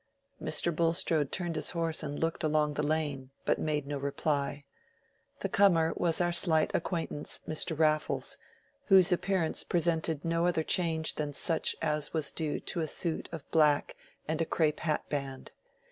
[0.41, 0.75] Mr.
[0.75, 4.65] Bulstrode turned his horse and looked along the lane, but made no reply.
[5.41, 7.77] The comer was our slight acquaintance Mr.
[7.77, 8.39] Raffles,
[8.85, 13.47] whose appearance presented no other change than such as was due to a suit of
[13.51, 13.95] black
[14.27, 15.51] and a crape hat band.